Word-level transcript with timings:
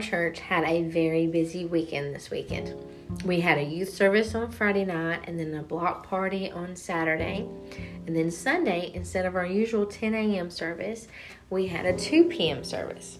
church 0.00 0.40
had 0.40 0.64
a 0.64 0.84
very 0.84 1.26
busy 1.26 1.64
weekend 1.64 2.14
this 2.14 2.30
weekend. 2.30 2.74
We 3.24 3.40
had 3.40 3.58
a 3.58 3.62
youth 3.62 3.88
service 3.88 4.34
on 4.34 4.50
Friday 4.50 4.84
night 4.84 5.20
and 5.24 5.38
then 5.38 5.54
a 5.54 5.62
block 5.62 6.06
party 6.06 6.50
on 6.50 6.76
Saturday. 6.76 7.48
And 8.06 8.14
then 8.14 8.30
Sunday, 8.30 8.90
instead 8.94 9.26
of 9.26 9.36
our 9.36 9.46
usual 9.46 9.86
10 9.86 10.14
a.m. 10.14 10.50
service, 10.50 11.08
we 11.50 11.68
had 11.68 11.86
a 11.86 11.96
2 11.96 12.24
p.m. 12.24 12.64
service. 12.64 13.18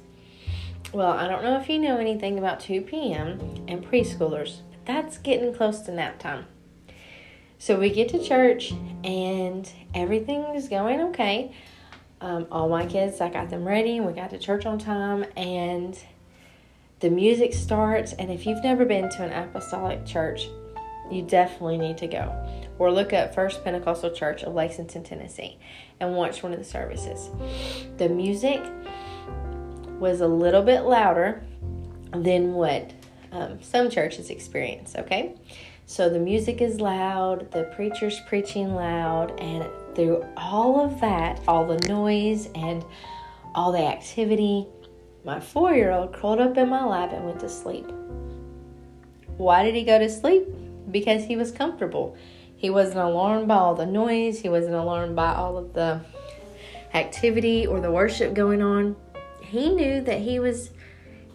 Well, 0.93 1.13
I 1.13 1.29
don't 1.29 1.43
know 1.43 1.59
if 1.61 1.69
you 1.69 1.79
know 1.79 1.99
anything 1.99 2.39
about 2.39 2.61
2 2.61 2.83
p.m. 2.83 3.41
and 3.69 3.85
preschoolers, 3.85 4.59
but 4.71 4.87
that's 4.87 5.19
getting 5.19 5.55
close 5.55 5.81
to 5.83 5.93
nap 5.93 6.19
time. 6.19 6.47
So 7.59 7.79
we 7.79 7.91
get 7.91 8.09
to 8.11 8.23
church 8.23 8.73
and 9.05 9.71
everything 9.95 10.45
is 10.55 10.69
going 10.69 11.01
okay. 11.11 11.55
Um, 12.21 12.47
all 12.51 12.69
my 12.69 12.87
kids, 12.87 13.21
I 13.21 13.29
got 13.29 13.51
them 13.51 13.67
ready 13.67 13.97
and 13.97 14.07
we 14.07 14.13
got 14.13 14.31
to 14.31 14.39
church 14.39 14.65
on 14.65 14.79
time 14.79 15.25
and 15.37 15.99
the 17.01 17.11
music 17.11 17.55
starts. 17.55 18.13
And 18.15 18.31
if 18.31 18.47
you've 18.47 18.63
never 18.63 18.85
been 18.85 19.09
to 19.11 19.25
an 19.25 19.33
apostolic 19.33 20.05
church, 20.05 20.49
you 21.11 21.23
definitely 21.23 21.79
need 21.79 21.99
to 21.99 22.07
go. 22.07 22.35
Or 22.79 22.93
look 22.93 23.13
up 23.13 23.35
First 23.35 23.65
Pentecostal 23.65 24.11
Church 24.11 24.43
of 24.43 24.55
Lexington, 24.55 25.03
Tennessee, 25.03 25.59
and 26.01 26.15
watch 26.15 26.43
one 26.43 26.53
of 26.53 26.59
the 26.59 26.65
services. 26.65 27.31
The 27.97 28.09
music 28.09 28.63
was 29.99 30.21
a 30.21 30.29
little 30.29 30.63
bit 30.63 30.83
louder 30.83 31.43
than 32.13 32.53
what 32.55 32.93
um, 33.33 33.61
some 33.63 33.91
churches 33.91 34.31
experience, 34.31 34.95
okay? 34.97 35.35
So 35.87 36.09
the 36.09 36.19
music 36.19 36.61
is 36.61 36.81
loud, 36.81 37.51
the 37.51 37.65
preacher's 37.75 38.21
preaching 38.21 38.75
loud, 38.75 39.39
and 39.41 39.67
through 39.95 40.25
all 40.37 40.85
of 40.85 41.01
that, 41.01 41.41
all 41.49 41.67
the 41.67 41.89
noise 41.89 42.49
and 42.55 42.85
all 43.55 43.73
the 43.73 43.85
activity, 43.85 44.67
my 45.25 45.41
four 45.41 45.75
year 45.75 45.91
old 45.91 46.13
curled 46.13 46.41
up 46.41 46.57
in 46.57 46.69
my 46.69 46.85
lap 46.85 47.13
and 47.13 47.25
went 47.25 47.41
to 47.41 47.49
sleep. 47.49 47.91
Why 49.37 49.63
did 49.63 49.75
he 49.75 49.85
go 49.85 49.99
to 49.99 50.09
sleep? 50.09 50.47
Because 50.91 51.25
he 51.25 51.37
was 51.37 51.53
comfortable. 51.53 52.17
He 52.57 52.71
wasn't 52.71 52.99
alarmed 52.99 53.47
by 53.47 53.57
all 53.57 53.75
the 53.75 53.87
noise, 53.87 54.41
he 54.41 54.49
wasn't 54.49 54.75
alarmed 54.75 55.15
by 55.15 55.35
all 55.35 55.57
of 55.57 55.75
the 55.75 56.01
activity 56.95 57.67
or 57.67 57.81
the 57.81 57.93
worship 57.93 58.35
going 58.35 58.63
on. 58.63 58.97
He 59.41 59.71
knew 59.71 60.01
that 60.03 60.21
he 60.21 60.41
was 60.41 60.71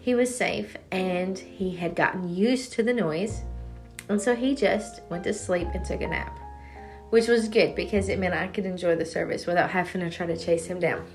he 0.00 0.14
was 0.14 0.36
safe 0.36 0.76
and 0.90 1.38
he 1.38 1.76
had 1.76 1.94
gotten 1.94 2.34
used 2.34 2.72
to 2.74 2.82
the 2.82 2.92
noise 2.92 3.42
and 4.08 4.20
so 4.20 4.34
he 4.34 4.54
just 4.54 5.00
went 5.08 5.24
to 5.24 5.32
sleep 5.32 5.68
and 5.72 5.84
took 5.84 6.02
a 6.02 6.06
nap, 6.06 6.38
which 7.10 7.26
was 7.26 7.48
good 7.48 7.74
because 7.74 8.08
it 8.08 8.18
meant 8.18 8.34
I 8.34 8.48
could 8.48 8.66
enjoy 8.66 8.96
the 8.96 9.06
service 9.06 9.46
without 9.46 9.70
having 9.70 10.02
to 10.02 10.10
try 10.10 10.26
to 10.26 10.36
chase 10.36 10.66
him 10.66 10.78
down. 10.78 11.06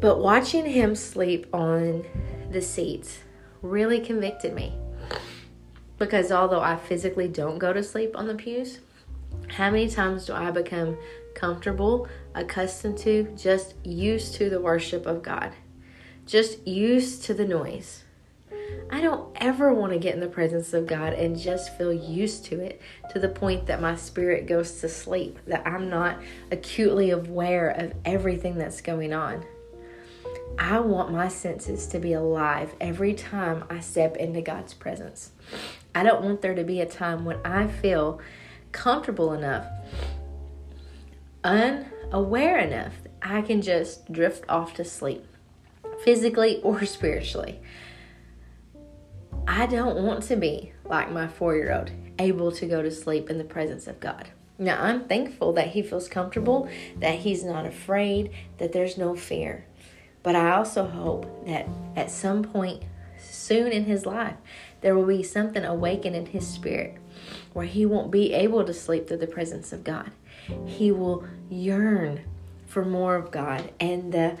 But 0.00 0.20
watching 0.20 0.66
him 0.66 0.94
sleep 0.94 1.46
on 1.52 2.04
the 2.50 2.62
seats 2.62 3.20
really 3.62 4.00
convicted 4.00 4.54
me. 4.54 4.74
Because 5.98 6.30
although 6.30 6.60
I 6.60 6.76
physically 6.76 7.26
don't 7.26 7.58
go 7.58 7.72
to 7.72 7.82
sleep 7.82 8.16
on 8.16 8.28
the 8.28 8.34
pews, 8.34 8.78
how 9.48 9.70
many 9.70 9.88
times 9.88 10.26
do 10.26 10.32
I 10.34 10.50
become 10.50 10.96
comfortable, 11.34 12.08
accustomed 12.34 12.98
to, 12.98 13.24
just 13.36 13.74
used 13.84 14.34
to 14.34 14.48
the 14.48 14.60
worship 14.60 15.06
of 15.06 15.22
God, 15.22 15.52
just 16.26 16.66
used 16.66 17.24
to 17.24 17.34
the 17.34 17.46
noise? 17.46 18.04
I 18.90 19.00
don't 19.00 19.36
ever 19.36 19.72
want 19.72 19.92
to 19.92 19.98
get 19.98 20.14
in 20.14 20.20
the 20.20 20.28
presence 20.28 20.72
of 20.72 20.86
God 20.86 21.12
and 21.12 21.38
just 21.38 21.76
feel 21.76 21.92
used 21.92 22.44
to 22.46 22.60
it 22.60 22.80
to 23.10 23.18
the 23.18 23.28
point 23.28 23.66
that 23.66 23.80
my 23.80 23.96
spirit 23.96 24.46
goes 24.46 24.80
to 24.80 24.88
sleep, 24.88 25.38
that 25.46 25.66
I'm 25.66 25.90
not 25.90 26.18
acutely 26.50 27.10
aware 27.10 27.70
of 27.70 27.94
everything 28.04 28.56
that's 28.56 28.80
going 28.80 29.12
on. 29.12 29.44
I 30.56 30.80
want 30.80 31.12
my 31.12 31.28
senses 31.28 31.86
to 31.88 31.98
be 31.98 32.12
alive 32.12 32.74
every 32.80 33.14
time 33.14 33.64
I 33.68 33.80
step 33.80 34.16
into 34.16 34.40
God's 34.40 34.74
presence. 34.74 35.32
I 35.94 36.02
don't 36.02 36.22
want 36.22 36.42
there 36.42 36.54
to 36.54 36.64
be 36.64 36.80
a 36.80 36.86
time 36.86 37.24
when 37.24 37.38
I 37.44 37.66
feel 37.66 38.20
comfortable 38.72 39.32
enough, 39.32 39.66
unaware 41.42 42.58
enough, 42.58 42.94
I 43.22 43.42
can 43.42 43.62
just 43.62 44.10
drift 44.12 44.44
off 44.48 44.74
to 44.74 44.84
sleep, 44.84 45.24
physically 46.04 46.60
or 46.62 46.84
spiritually. 46.84 47.60
I 49.46 49.66
don't 49.66 50.04
want 50.04 50.22
to 50.24 50.36
be 50.36 50.72
like 50.84 51.10
my 51.10 51.26
four 51.26 51.56
year 51.56 51.72
old, 51.72 51.90
able 52.18 52.52
to 52.52 52.66
go 52.66 52.82
to 52.82 52.90
sleep 52.90 53.30
in 53.30 53.38
the 53.38 53.44
presence 53.44 53.86
of 53.86 53.98
God. 53.98 54.28
Now, 54.58 54.82
I'm 54.82 55.04
thankful 55.04 55.52
that 55.52 55.68
he 55.68 55.82
feels 55.82 56.08
comfortable, 56.08 56.68
that 56.98 57.20
he's 57.20 57.44
not 57.44 57.64
afraid, 57.64 58.32
that 58.58 58.72
there's 58.72 58.98
no 58.98 59.14
fear. 59.14 59.64
But 60.22 60.36
I 60.36 60.52
also 60.52 60.86
hope 60.86 61.46
that 61.46 61.66
at 61.96 62.10
some 62.10 62.42
point 62.42 62.82
soon 63.18 63.72
in 63.72 63.84
his 63.84 64.06
life, 64.06 64.36
there 64.80 64.94
will 64.94 65.06
be 65.06 65.22
something 65.22 65.64
awakened 65.64 66.16
in 66.16 66.26
his 66.26 66.46
spirit 66.46 66.96
where 67.52 67.66
he 67.66 67.86
won't 67.86 68.10
be 68.10 68.32
able 68.32 68.64
to 68.64 68.74
sleep 68.74 69.08
through 69.08 69.16
the 69.18 69.26
presence 69.26 69.72
of 69.72 69.84
God. 69.84 70.10
He 70.66 70.92
will 70.92 71.24
yearn 71.50 72.20
for 72.66 72.84
more 72.84 73.16
of 73.16 73.30
God 73.30 73.72
and 73.80 74.12
the 74.12 74.36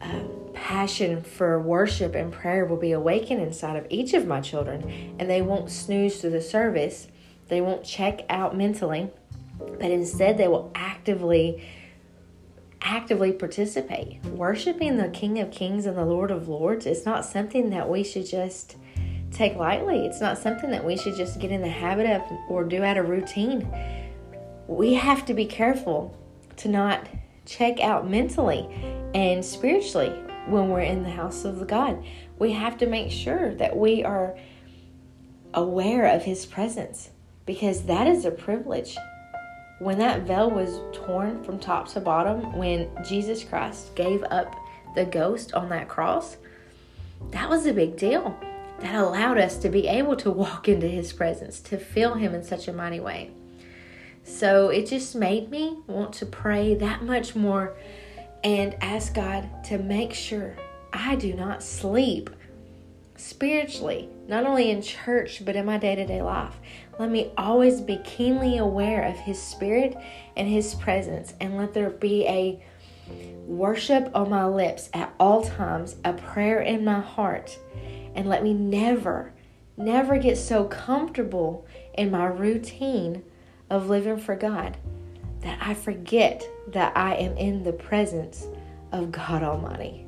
um, 0.00 0.28
passion 0.52 1.22
for 1.22 1.60
worship 1.60 2.14
and 2.14 2.32
prayer 2.32 2.64
will 2.64 2.76
be 2.76 2.92
awakened 2.92 3.40
inside 3.40 3.76
of 3.76 3.86
each 3.88 4.14
of 4.14 4.26
my 4.26 4.40
children, 4.40 5.14
and 5.18 5.30
they 5.30 5.42
won't 5.42 5.70
snooze 5.70 6.20
through 6.20 6.30
the 6.30 6.42
service. 6.42 7.06
They 7.48 7.60
won't 7.60 7.84
check 7.84 8.22
out 8.28 8.56
mentally, 8.56 9.10
but 9.58 9.90
instead 9.90 10.38
they 10.38 10.48
will 10.48 10.72
actively 10.74 11.64
actively 12.82 13.32
participate. 13.32 14.24
Worshiping 14.26 14.96
the 14.96 15.08
King 15.08 15.38
of 15.38 15.50
Kings 15.50 15.86
and 15.86 15.96
the 15.96 16.04
Lord 16.04 16.30
of 16.30 16.48
Lords 16.48 16.86
is 16.86 17.06
not 17.06 17.24
something 17.24 17.70
that 17.70 17.88
we 17.88 18.04
should 18.04 18.26
just 18.26 18.76
take 19.30 19.56
lightly. 19.56 20.04
It's 20.06 20.20
not 20.20 20.38
something 20.38 20.70
that 20.70 20.84
we 20.84 20.96
should 20.96 21.16
just 21.16 21.40
get 21.40 21.50
in 21.50 21.62
the 21.62 21.68
habit 21.68 22.06
of 22.06 22.22
or 22.48 22.64
do 22.64 22.82
out 22.82 22.98
of 22.98 23.08
routine. 23.08 23.66
We 24.66 24.94
have 24.94 25.24
to 25.26 25.34
be 25.34 25.46
careful 25.46 26.16
to 26.56 26.68
not 26.68 27.08
check 27.46 27.80
out 27.80 28.08
mentally 28.08 28.68
and 29.14 29.44
spiritually 29.44 30.10
when 30.46 30.68
we're 30.68 30.80
in 30.80 31.02
the 31.02 31.10
house 31.10 31.44
of 31.44 31.66
God. 31.66 32.04
We 32.38 32.52
have 32.52 32.76
to 32.78 32.86
make 32.86 33.10
sure 33.10 33.54
that 33.54 33.76
we 33.76 34.04
are 34.04 34.36
aware 35.54 36.06
of 36.14 36.24
His 36.24 36.46
presence 36.46 37.10
because 37.46 37.84
that 37.84 38.06
is 38.06 38.24
a 38.24 38.30
privilege. 38.30 38.96
When 39.82 39.98
that 39.98 40.22
veil 40.22 40.48
was 40.48 40.78
torn 40.92 41.42
from 41.42 41.58
top 41.58 41.88
to 41.88 42.00
bottom, 42.00 42.56
when 42.56 42.88
Jesus 43.04 43.42
Christ 43.42 43.92
gave 43.96 44.22
up 44.30 44.54
the 44.94 45.04
ghost 45.04 45.54
on 45.54 45.70
that 45.70 45.88
cross, 45.88 46.36
that 47.32 47.50
was 47.50 47.66
a 47.66 47.72
big 47.72 47.96
deal. 47.96 48.38
That 48.78 48.94
allowed 48.94 49.38
us 49.38 49.56
to 49.56 49.68
be 49.68 49.88
able 49.88 50.14
to 50.18 50.30
walk 50.30 50.68
into 50.68 50.86
His 50.86 51.12
presence, 51.12 51.58
to 51.62 51.78
feel 51.78 52.14
Him 52.14 52.32
in 52.32 52.44
such 52.44 52.68
a 52.68 52.72
mighty 52.72 53.00
way. 53.00 53.32
So 54.22 54.68
it 54.68 54.86
just 54.86 55.16
made 55.16 55.50
me 55.50 55.76
want 55.88 56.12
to 56.14 56.26
pray 56.26 56.76
that 56.76 57.02
much 57.02 57.34
more 57.34 57.74
and 58.44 58.76
ask 58.80 59.14
God 59.14 59.64
to 59.64 59.78
make 59.78 60.14
sure 60.14 60.56
I 60.92 61.16
do 61.16 61.34
not 61.34 61.60
sleep 61.60 62.30
spiritually, 63.22 64.08
not 64.26 64.44
only 64.44 64.70
in 64.70 64.82
church, 64.82 65.44
but 65.44 65.56
in 65.56 65.64
my 65.64 65.78
day 65.78 65.94
to 65.94 66.06
day 66.06 66.22
life. 66.22 66.54
Let 66.98 67.10
me 67.10 67.30
always 67.38 67.80
be 67.80 67.98
keenly 68.04 68.58
aware 68.58 69.04
of 69.04 69.16
His 69.16 69.40
Spirit 69.40 69.96
and 70.36 70.48
His 70.48 70.74
presence, 70.74 71.34
and 71.40 71.56
let 71.56 71.72
there 71.72 71.90
be 71.90 72.26
a 72.26 72.62
worship 73.46 74.10
on 74.14 74.30
my 74.30 74.46
lips 74.46 74.90
at 74.92 75.14
all 75.20 75.42
times, 75.42 75.96
a 76.04 76.12
prayer 76.12 76.60
in 76.60 76.84
my 76.84 77.00
heart, 77.00 77.58
and 78.14 78.28
let 78.28 78.42
me 78.42 78.54
never, 78.54 79.32
never 79.76 80.18
get 80.18 80.36
so 80.36 80.64
comfortable 80.64 81.66
in 81.94 82.10
my 82.10 82.26
routine 82.26 83.22
of 83.70 83.88
living 83.88 84.18
for 84.18 84.36
God 84.36 84.76
that 85.40 85.58
I 85.60 85.74
forget 85.74 86.44
that 86.68 86.96
I 86.96 87.14
am 87.16 87.36
in 87.36 87.62
the 87.62 87.72
presence 87.72 88.46
of 88.92 89.10
God 89.12 89.42
Almighty. 89.42 90.06